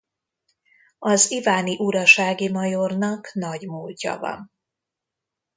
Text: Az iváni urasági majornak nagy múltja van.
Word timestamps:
Az 0.99 1.31
iváni 1.31 1.75
urasági 1.77 2.49
majornak 2.49 3.33
nagy 3.33 3.67
múltja 3.67 4.17
van. 4.19 4.51